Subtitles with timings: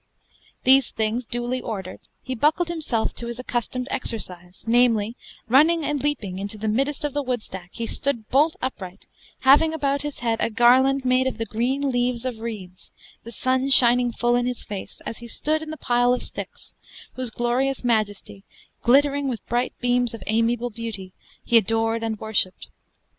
[0.63, 5.15] These things duely ordered, he buckled himselfe to his accustomed exercise, namely,
[5.47, 9.05] running and leaping into the middest of the wodstack he stoode bolte upright,
[9.41, 12.89] having about his head a garlande made of the greene leaves of reedes,
[13.23, 16.73] the sunne shining full in his face, as he stoode in the pile of stycks,
[17.13, 18.43] whose glorious majesty,
[18.81, 21.13] glittering with bright beams of amiable beuty,
[21.45, 22.69] he adored and worshipped.